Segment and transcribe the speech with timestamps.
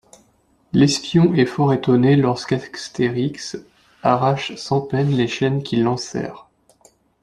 [0.73, 3.55] L'espion est fort étonné lorsque Astérix
[4.01, 6.49] arrache sans peine les chaînes qui l'enserrent.